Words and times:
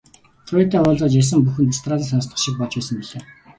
Туяатай 0.47 0.81
уулзаад 0.83 1.17
ярьсан 1.19 1.39
бүхэн 1.43 1.65
дэс 1.69 1.79
дараалан 1.83 2.09
сонстох 2.11 2.39
шиг 2.43 2.55
болж 2.57 2.73
байсан 2.75 2.95
билээ. 2.99 3.21